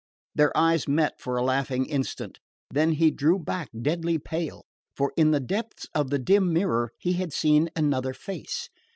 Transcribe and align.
Their 0.33 0.51
eyes 0.57 0.87
met 0.87 1.19
for 1.19 1.37
a 1.37 1.43
laughing 1.43 1.85
instant; 1.85 2.39
then 2.71 2.93
he 2.93 3.11
drew 3.11 3.37
back 3.37 3.69
deadly 3.83 4.17
pale, 4.17 4.63
for 4.97 5.13
in 5.15 5.29
the 5.29 5.39
depths 5.39 5.85
of 5.93 6.09
the 6.09 6.17
dim 6.17 6.51
mirror 6.51 6.89
he 6.97 7.13
had 7.13 7.31
seen 7.31 7.69
another 7.75 8.15
face. 8.15 8.67